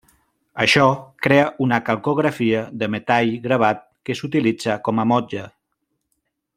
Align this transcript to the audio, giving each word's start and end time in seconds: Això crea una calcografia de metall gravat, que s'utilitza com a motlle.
Això 0.63 0.85
crea 1.25 1.43
una 1.65 1.79
calcografia 1.89 2.63
de 2.85 2.89
metall 2.95 3.35
gravat, 3.47 3.87
que 4.09 4.19
s'utilitza 4.21 4.83
com 4.89 5.05
a 5.05 5.07
motlle. 5.15 5.49